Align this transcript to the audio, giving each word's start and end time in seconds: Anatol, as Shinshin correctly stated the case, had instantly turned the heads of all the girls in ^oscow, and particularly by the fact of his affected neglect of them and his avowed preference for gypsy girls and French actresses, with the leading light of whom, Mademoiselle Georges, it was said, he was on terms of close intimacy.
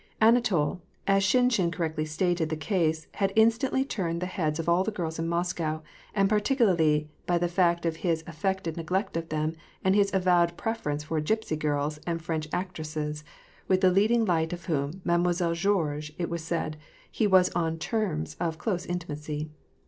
Anatol, 0.19 0.81
as 1.05 1.21
Shinshin 1.23 1.71
correctly 1.71 2.05
stated 2.05 2.49
the 2.49 2.55
case, 2.55 3.05
had 3.13 3.31
instantly 3.35 3.85
turned 3.85 4.19
the 4.19 4.25
heads 4.25 4.57
of 4.57 4.67
all 4.67 4.83
the 4.83 4.89
girls 4.89 5.19
in 5.19 5.27
^oscow, 5.27 5.83
and 6.15 6.27
particularly 6.27 7.07
by 7.27 7.37
the 7.37 7.47
fact 7.47 7.85
of 7.85 7.97
his 7.97 8.23
affected 8.25 8.77
neglect 8.77 9.15
of 9.15 9.29
them 9.29 9.55
and 9.83 9.93
his 9.93 10.09
avowed 10.11 10.57
preference 10.57 11.03
for 11.03 11.21
gypsy 11.21 11.59
girls 11.59 11.99
and 12.07 12.19
French 12.23 12.47
actresses, 12.51 13.23
with 13.67 13.81
the 13.81 13.91
leading 13.91 14.25
light 14.25 14.51
of 14.51 14.65
whom, 14.65 15.01
Mademoiselle 15.05 15.53
Georges, 15.53 16.09
it 16.17 16.31
was 16.31 16.43
said, 16.43 16.77
he 17.11 17.27
was 17.27 17.49
on 17.51 17.77
terms 17.77 18.35
of 18.39 18.57
close 18.57 18.87
intimacy. 18.87 19.51